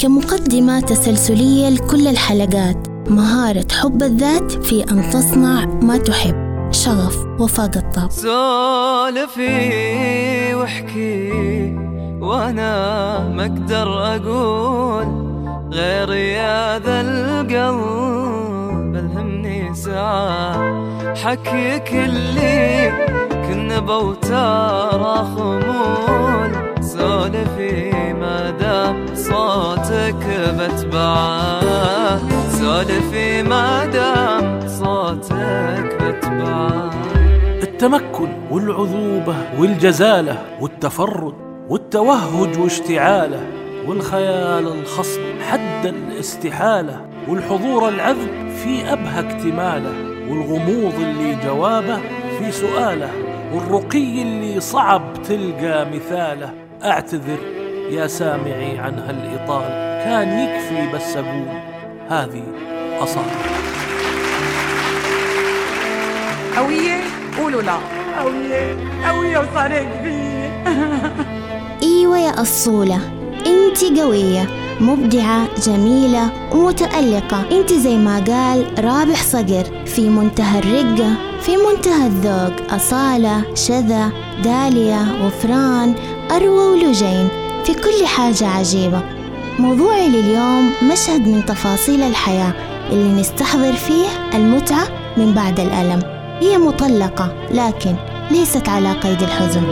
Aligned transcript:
كمقدمة 0.00 0.80
تسلسلية 0.80 1.68
لكل 1.68 2.08
الحلقات. 2.08 2.88
مهارة 3.10 3.66
حب 3.72 4.02
الذات 4.02 4.52
في 4.52 4.84
أن 4.90 5.10
تصنع 5.10 5.64
ما 5.64 5.96
تحب. 5.96 6.50
شغف 6.72 7.16
وفاق 7.40 7.76
الطاب 7.76 8.10
سولفي 8.10 9.44
واحكي 10.54 11.32
وأنا 12.20 13.28
ما 13.28 13.44
أقدر 13.44 14.16
أقول 14.16 15.06
غير 15.72 16.12
يا 16.12 16.78
ذا 16.78 17.00
القلب 17.00 17.50
الهمني 18.96 19.74
ساعة. 19.74 21.14
حكيك 21.14 21.94
اللي 21.94 22.92
كنا 23.48 23.78
بوتار 23.78 25.24
خمول 25.36 26.50
سولفي 26.82 27.92
ما 28.20 28.49
صوتك 29.14 30.26
بتبعه 30.58 32.20
سولفي 32.50 33.42
ما 33.42 33.86
دام 33.86 34.60
صوتك 34.68 35.96
بتبعه 36.02 36.90
التمكن 37.62 38.28
والعذوبة 38.50 39.34
والجزالة 39.58 40.38
والتفرد 40.60 41.34
والتوهج 41.68 42.58
واشتعاله 42.58 43.40
والخيال 43.86 44.66
الخصب 44.68 45.20
حد 45.50 45.86
الاستحالة 45.86 47.00
والحضور 47.28 47.88
العذب 47.88 48.50
في 48.64 48.92
أبهى 48.92 49.20
اكتماله 49.20 49.92
والغموض 50.30 50.94
اللي 51.00 51.36
جوابه 51.44 51.98
في 52.38 52.52
سؤاله 52.52 53.10
والرقي 53.54 54.22
اللي 54.22 54.60
صعب 54.60 55.02
تلقى 55.28 55.86
مثاله. 55.90 56.50
أعتذر 56.84 57.38
يا 57.90 58.06
سامعي 58.06 58.78
عن 58.78 58.98
هالإطالة 58.98 59.68
كان 60.04 60.38
يكفي 60.38 60.96
بس 60.96 61.16
أقول 61.16 61.46
هذه 62.08 62.42
أصالة 63.00 63.32
قوية 66.56 67.00
قولوا 67.38 67.62
لا. 67.62 67.76
قوية 68.20 68.76
قوية 69.08 69.38
وصار 69.38 69.70
كبير 69.78 70.50
إيوه 71.82 72.18
يا 72.18 72.42
أصولة 72.42 73.00
انت 73.46 73.98
قوية 74.00 74.46
مبدعة 74.80 75.48
جميلة 75.66 76.30
ومتألقة 76.52 77.44
انت 77.52 77.72
زي 77.72 77.96
ما 77.96 78.24
قال 78.28 78.84
رابح 78.84 79.22
صقر 79.22 79.64
في 79.86 80.08
منتهى 80.08 80.58
الرقة 80.58 81.14
في 81.40 81.56
منتهى 81.56 82.06
الذوق. 82.06 82.74
أصالة 82.74 83.54
شذا 83.54 84.12
داليا 84.44 85.06
وفران 85.24 85.94
أروى 86.30 86.82
ولجين. 86.82 87.28
في 87.64 87.74
كل 87.74 88.06
حاجة 88.06 88.46
عجيبة. 88.46 89.02
موضوعي 89.58 90.08
لليوم 90.08 90.72
مشهد 90.92 91.28
من 91.28 91.46
تفاصيل 91.46 92.02
الحياة 92.02 92.52
اللي 92.92 93.20
نستحضر 93.20 93.72
فيه 93.72 94.06
المتعة 94.34 94.88
من 95.16 95.32
بعد 95.34 95.60
الألم. 95.60 96.02
هي 96.40 96.58
مطلقة 96.58 97.34
لكن 97.50 97.94
ليست 98.30 98.68
على 98.68 98.92
قيد 98.92 99.22
الحزن. 99.22 99.62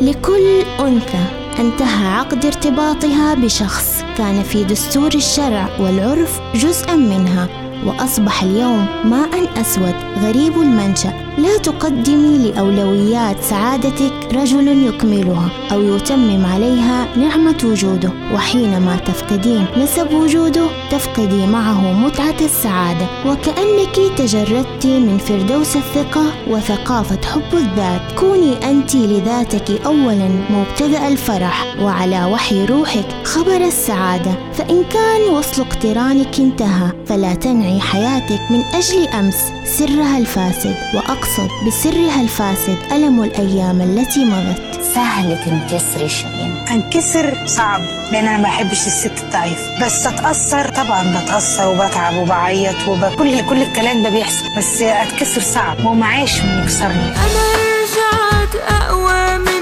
لكل 0.00 0.62
أنثى 0.80 1.24
انتهى 1.58 2.06
عقد 2.06 2.44
ارتباطها 2.46 3.34
بشخص 3.34 4.04
كان 4.18 4.42
في 4.42 4.64
دستور 4.64 5.14
الشرع 5.14 5.68
والعرف 5.80 6.40
جزءا 6.54 6.94
منها. 6.96 7.65
وأصبح 7.86 8.42
اليوم 8.42 8.86
ماء 9.04 9.60
أسود 9.60 9.94
غريب 10.22 10.60
المنشأ. 10.60 11.12
لا 11.38 11.58
تقدمي 11.58 12.38
لأولويات 12.38 13.36
سعادتك 13.42 14.12
رجل 14.34 14.68
يكملها 14.88 15.48
أو 15.72 15.82
يتمم 15.82 16.46
عليها 16.46 17.16
نعمة 17.16 17.56
وجوده. 17.64 18.10
وحينما 18.34 18.96
تفقدين 18.96 19.66
نسب 19.76 20.12
وجوده 20.12 20.66
تفقدي 20.90 21.46
معه 21.46 21.92
متعة 21.92 22.40
السعادة. 22.40 23.06
وكأنك 23.26 24.18
تجردت 24.18 24.86
من 24.86 25.18
فردوس 25.18 25.76
الثقة 25.76 26.24
وثقافة 26.50 27.18
حب 27.26 27.52
الذات. 27.52 28.00
كوني 28.18 28.70
أنت 28.70 28.94
لذاتك 28.96 29.86
أولا 29.86 30.28
مبتدأ 30.50 31.08
الفرح. 31.08 31.76
وعلى 31.82 32.24
وحي 32.24 32.64
روحك 32.64 33.06
خبر 33.24 33.56
السعادة. 33.56 34.32
فإن 34.52 34.84
كان 34.90 35.34
وصل 35.34 35.62
اقترانك 35.62 36.40
انتهى 36.40 36.92
فلا 37.06 37.34
تنعي. 37.34 37.65
حياتك 37.80 38.40
من 38.50 38.64
أجل 38.74 39.08
أمس 39.08 39.52
سرها 39.64 40.18
الفاسد 40.18 40.76
وأقصد 40.94 41.48
بسرها 41.66 42.20
الفاسد 42.20 42.78
ألم 42.92 43.22
الأيام 43.22 43.80
التي 43.80 44.24
مضت. 44.24 44.62
سهل 44.94 45.38
تنكسري 45.44 46.08
شيرين 46.08 46.54
انكسر 46.70 47.46
صعب 47.46 47.80
لأن 48.12 48.28
أنا 48.28 48.36
ما 48.36 48.42
بحبش 48.42 48.86
الست 48.86 49.12
الضعيف. 49.24 49.58
بس 49.82 50.06
أتأثر 50.06 50.68
طبعا 50.68 51.02
بتأثر 51.22 51.68
وبتعب 51.68 52.16
وبعيط 52.16 52.88
وكل 52.88 53.46
كل 53.46 53.62
الكلام 53.62 54.02
ده 54.02 54.10
بيحصل. 54.10 54.44
بس 54.56 54.82
أتكسر 54.82 55.40
صعب 55.40 55.86
ومعاش 55.86 56.40
من 56.42 56.62
يكسرني. 56.62 57.08
أنا 57.08 57.42
رجعت 57.82 58.54
أقوى 58.82 59.38
من 59.38 59.55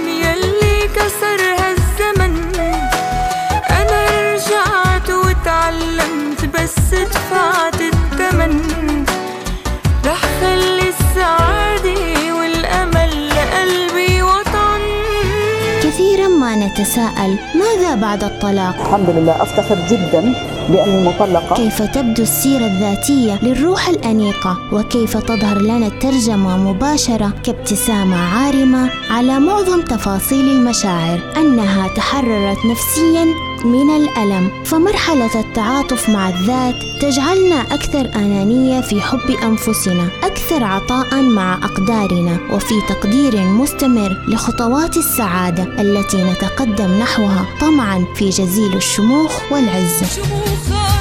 نتساءل 16.79 17.39
ماذا 17.55 17.95
بعد 17.95 18.25
الطلاق؟ 18.25 18.75
الحمد 18.81 19.11
لله 19.11 19.43
أفتخر 19.43 19.79
جدا 19.91 20.35
بأني 20.69 21.09
مطلقة 21.09 21.57
كيف 21.57 21.83
تبدو 21.83 22.23
السيرة 22.23 22.67
الذاتية 22.67 23.39
للروح 23.43 23.89
الأنيقة؟ 23.89 24.59
وكيف 24.73 25.17
تظهر 25.17 25.59
لنا 25.59 25.87
الترجمة 25.87 26.57
مباشرة 26.57 27.33
كابتسامة 27.45 28.17
عارمة 28.17 28.91
على 29.11 29.41
معظم 29.41 29.81
تفاصيل 29.83 30.49
المشاعر؟ 30.49 31.21
أنها 31.37 31.89
تحررت 31.97 32.59
نفسيا 32.67 33.27
من 33.65 33.91
الألم 33.97 34.51
فمرحلة 34.65 35.41
التعاطف 35.41 36.09
مع 36.09 36.29
الذات 36.29 36.75
تجعلنا 37.01 37.61
أكثر 37.75 38.11
أنانية 38.15 38.81
في 38.81 39.01
حب 39.01 39.31
أنفسنا 39.31 40.09
أكثر 40.23 40.65
عطاء 40.65 41.23
مع 41.23 41.55
أقدارنا 41.55 42.39
وفي 42.53 42.75
تقدير 42.89 43.41
مستمر 43.41 44.25
لخطوات 44.29 44.97
السعادة 44.97 45.63
التي 45.81 46.25
نتقدم 46.25 46.99
نحوها 46.99 47.47
طمعا 47.61 48.07
في 48.15 48.29
جزيل 48.29 48.77
الشموخ 48.77 49.53
والعزة 49.53 50.07
خاصي 50.07 50.94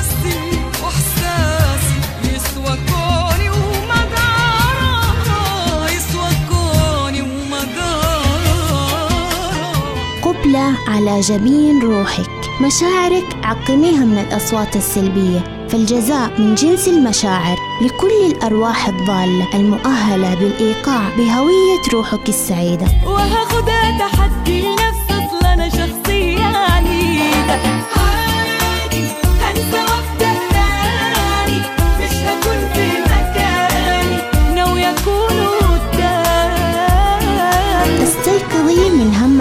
على 10.93 11.19
جبين 11.19 11.81
روحك. 11.81 12.29
مشاعرك 12.61 13.37
عقميها 13.43 14.05
من 14.05 14.17
الأصوات 14.17 14.75
السلبية 14.75 15.67
فالجزاء 15.69 16.41
من 16.41 16.55
جنس 16.55 16.87
المشاعر. 16.87 17.57
لكل 17.81 18.31
الأرواح 18.31 18.87
الضالة 18.87 19.47
المؤهلة 19.55 20.35
بالإيقاع 20.35 21.09
بهوية 21.17 21.81
روحك 21.93 22.29
السعيدة. 22.29 22.85
وهاخدها 23.05 23.97
تحدي 23.99 24.72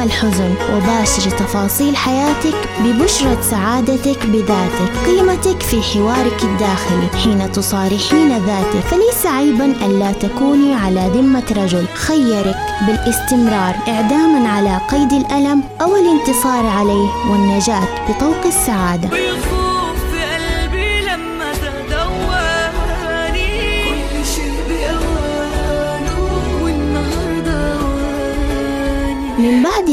الحزن 0.02 0.54
وباشري 0.74 1.30
تفاصيل 1.30 1.96
حياتك 1.96 2.54
ببشرة 2.80 3.40
سعادتك 3.40 4.26
بذاتك 4.26 4.92
قيمتك 5.06 5.62
في 5.62 5.82
حوارك 5.82 6.42
الداخلي 6.44 7.08
حين 7.24 7.52
تصارحين 7.52 8.28
ذاتك. 8.28 8.86
فليس 8.90 9.26
عيبا 9.26 9.64
ألا 9.64 10.12
تكوني 10.12 10.74
على 10.74 11.10
ذمة 11.14 11.44
رجل. 11.56 11.86
خيرك 11.94 12.56
بالاستمرار 12.86 13.74
إعداما 13.88 14.48
على 14.48 14.80
قيد 14.90 15.12
الألم 15.12 15.62
أو 15.80 15.96
الانتصار 15.96 16.66
عليه 16.66 17.08
والنجاة 17.30 17.88
بطوق 18.08 18.46
السعادة. 18.46 19.08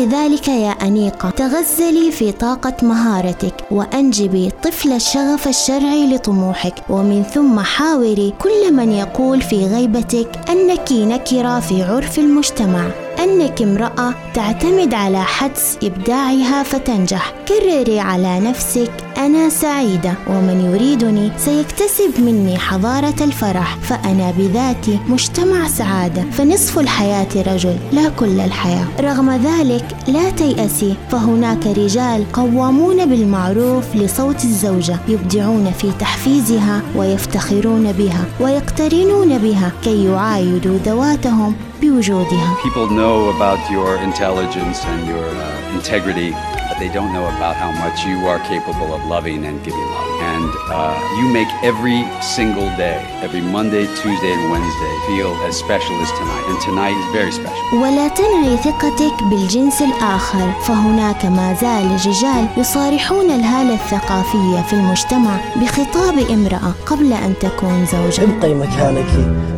ذلك 0.05 0.47
يا 0.47 0.69
أنيقة. 0.71 1.29
تغزلي 1.29 2.11
في 2.11 2.31
طاقة 2.31 2.73
مهارتك 2.81 3.53
وأنجبي 3.71 4.51
طفل 4.63 4.93
الشغف 4.93 5.47
الشرعي 5.47 6.13
لطموحك. 6.13 6.73
ومن 6.89 7.23
ثم 7.23 7.59
حاوري 7.59 8.33
كل 8.39 8.73
من 8.73 8.91
يقول 8.91 9.41
في 9.41 9.65
غيبتك 9.65 10.49
أنك 10.49 10.91
نكرة 10.91 11.59
في 11.59 11.83
عرف 11.83 12.19
المجتمع. 12.19 12.87
أنك 13.19 13.61
امرأة 13.61 14.13
تعتمد 14.33 14.93
على 14.93 15.23
حدس 15.23 15.77
إبداعها 15.83 16.63
فتنجح. 16.63 17.33
كرري 17.47 17.99
على 17.99 18.39
نفسك 18.39 18.91
أنا 19.19 19.50
سعيدة 19.50 20.13
ومن 20.27 20.71
يريدني 20.74 21.31
سيكتسب 21.38 22.19
مني 22.19 22.57
حضارة 22.57 23.16
الفرح. 23.21 23.77
فأنا 23.77 24.31
بذاتي 24.31 25.00
مجتمع 25.07 25.68
سعادة 25.68 26.21
فنصف 26.31 26.80
الحياة 26.80 27.27
رجل 27.36 27.75
لا 27.92 28.10
كل 28.10 28.39
الحياة. 28.39 28.86
رغم 29.00 29.31
ذلك 29.31 29.86
لا 30.07 30.30
تيأسي. 30.30 30.95
فهناك 31.12 31.68
رجال 31.68 32.31
قوامون 32.33 33.06
بالمعروف 33.06 33.95
لصوت 33.95 34.44
الزوجة 34.44 34.98
يبدعون 35.07 35.71
في 35.71 35.92
تحفيزها 36.00 36.81
ويفتخرون 36.95 37.92
بها 37.92 38.25
ويقترنون 38.39 39.38
بها 39.38 39.71
كي 39.83 40.06
يعايدوا 40.06 40.77
ذواتهم 40.86 41.56
بوجودها. 41.81 42.56
People 42.63 42.88
know 42.88 43.30
about 43.38 43.60
your 43.71 43.95
intelligence 44.10 44.80
and 44.86 45.07
your 45.07 45.27
uh, 45.27 45.75
integrity, 45.77 46.31
but 46.69 46.77
they 46.80 46.89
don't 46.98 47.13
know 47.18 47.27
about 47.36 47.56
how 47.63 47.71
much 47.83 47.98
you 48.06 48.18
are 48.31 48.39
capable 48.54 48.89
of 48.98 49.01
loving 49.09 49.41
and 49.50 49.57
giving 49.65 49.88
love. 49.95 50.09
And 50.33 50.50
uh, 50.69 50.95
you 51.17 51.25
make 51.39 51.51
every 51.71 52.00
single 52.38 52.69
day, 52.85 53.00
every 53.25 53.41
Monday, 53.41 53.85
Tuesday, 54.00 54.31
and 54.38 54.44
Wednesday 54.53 54.94
feel 55.09 55.31
as 55.47 55.53
special 55.65 55.95
as 56.06 56.09
tonight. 56.19 56.44
And 56.50 56.57
tonight 56.69 56.95
is 57.01 57.07
very 57.19 57.31
special. 57.31 57.65
ولا 57.73 58.07
تنعي 58.07 58.57
ثقتك 58.57 59.23
بالجنس 59.23 59.81
الآخر 59.81 60.51
فهناك 60.67 61.25
ما 61.25 61.53
زال 61.53 61.91
رجال 61.91 62.47
يصارحون 62.57 63.31
الهالة 63.31 63.73
الثقافية 63.73 64.61
في 64.61 64.73
المجتمع 64.73 65.38
بخطاب 65.56 66.17
امرأة 66.29 66.73
قبل 66.85 67.13
أن 67.13 67.33
تكون 67.39 67.85
زوجة 67.85 68.23
ابقي 68.23 68.53
مكانك 68.53 69.11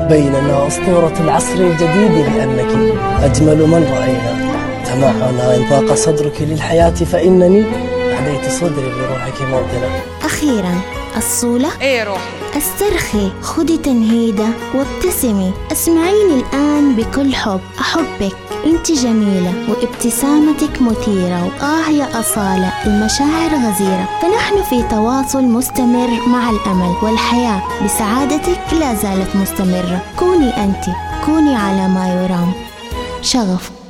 بيننا 0.10 0.68
أسطورة 0.68 1.14
العصر 1.20 1.54
الجديد 1.56 2.12
لأنك 2.12 2.96
أجمل 3.24 3.68
من 3.68 3.84
رأينا 3.94 4.52
تمعن 4.86 5.40
إن 5.40 5.70
ضاق 5.70 5.96
صدرك 5.96 6.42
للحياة 6.42 6.90
فإنني 6.90 7.91
أهديت 8.22 8.52
صدري 8.52 8.90
لروحك 8.90 9.42
موطنا 9.42 10.00
أخيرا 10.24 10.82
الصولة 11.18 11.70
إيه 11.82 12.04
روحي؟ 12.04 12.58
استرخي 12.58 13.32
خدي 13.42 13.78
تنهيدة 13.78 14.48
وابتسمي. 14.76 15.54
اسمعيني 15.72 16.34
الآن 16.34 16.96
بكل 16.96 17.36
حب 17.36 17.60
أحبك. 17.80 18.36
أنت 18.66 18.92
جميلة 18.92 19.54
وابتسامتك 19.70 20.82
مثيرة 20.82 21.46
وآه 21.46 21.90
يا 21.90 22.20
أصالة 22.20 22.74
المشاعر 22.86 23.50
غزيرة. 23.50 24.10
فنحن 24.22 24.64
في 24.70 24.84
تواصل 24.84 25.44
مستمر 25.44 26.28
مع 26.28 26.50
الأمل 26.50 26.96
والحياة. 27.04 27.62
بسعادتك 27.86 28.74
لا 28.74 28.94
زالت 28.94 29.36
مستمرة. 29.36 30.02
كوني 30.20 30.64
أنت 30.64 30.86
كوني 31.26 31.56
على 31.56 31.88
ما 31.88 32.24
يرام. 32.24 32.54
شغف. 33.22 33.81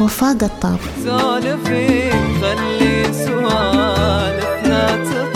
وفاء 0.00 0.34
قطار 0.38 0.80
سولفي 1.04 2.10
خلي 2.40 3.12
سوالفنا 3.12 5.04
تطلع. 5.04 5.35